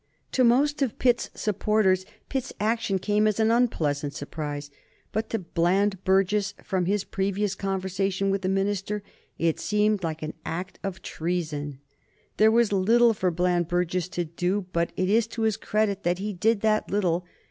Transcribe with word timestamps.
To 0.31 0.43
most 0.43 0.81
of 0.81 0.97
Pitt's 0.97 1.29
supporters 1.35 2.07
Pitt's 2.27 2.51
action 2.59 2.97
came 2.97 3.27
as 3.27 3.39
an 3.39 3.51
unpleasant 3.51 4.15
surprise; 4.15 4.71
but 5.11 5.29
to 5.29 5.37
Bland 5.37 6.03
Burges, 6.03 6.55
from 6.63 6.87
his 6.87 7.03
previous 7.03 7.53
conversation 7.53 8.31
with 8.31 8.41
the 8.41 8.49
minister, 8.49 9.03
it 9.37 9.59
seemed 9.59 10.03
like 10.03 10.23
an 10.23 10.33
act 10.43 10.79
of 10.83 11.03
treason. 11.03 11.81
There 12.37 12.49
was 12.49 12.73
little 12.73 13.13
for 13.13 13.29
Bland 13.29 13.67
Burges 13.67 14.09
to 14.13 14.25
do, 14.25 14.65
but 14.73 14.91
it 14.97 15.07
is 15.07 15.27
to 15.27 15.43
his 15.43 15.55
credit 15.55 16.01
that 16.01 16.17
he 16.17 16.33
did 16.33 16.61
that 16.61 16.89
little. 16.89 17.23